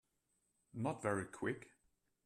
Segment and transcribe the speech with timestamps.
[0.73, 1.67] Not very Quick.